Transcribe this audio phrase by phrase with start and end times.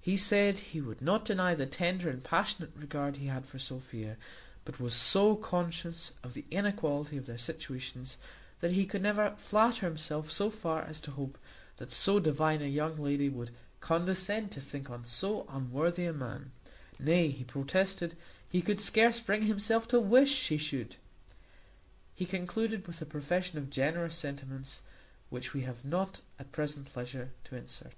[0.00, 4.16] He said he would not deny the tender and passionate regard he had for Sophia;
[4.64, 8.18] but was so conscious of the inequality of their situations,
[8.60, 11.38] that he could never flatter himself so far as to hope
[11.76, 16.50] that so divine a young lady would condescend to think on so unworthy a man;
[16.98, 18.16] nay, he protested,
[18.50, 20.96] he could scarce bring himself to wish she should.
[22.16, 24.80] He concluded with a profession of generous sentiments,
[25.30, 27.92] which we have not at present leisure to insert.